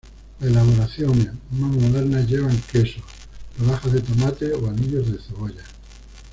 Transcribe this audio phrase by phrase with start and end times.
[0.39, 2.99] Las elaboraciones más modernas llevan queso,
[3.59, 5.63] rodajas de tomate o anillos de cebolla.